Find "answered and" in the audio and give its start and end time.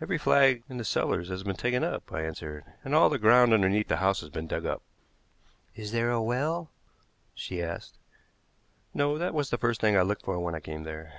2.22-2.94